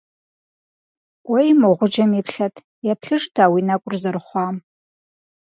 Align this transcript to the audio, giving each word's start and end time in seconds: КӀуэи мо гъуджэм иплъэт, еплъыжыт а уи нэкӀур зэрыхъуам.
КӀуэи 1.25 1.51
мо 1.61 1.69
гъуджэм 1.77 2.11
иплъэт, 2.19 2.55
еплъыжыт 2.91 3.35
а 3.43 3.45
уи 3.51 3.61
нэкӀур 3.67 3.93
зэрыхъуам. 4.01 4.55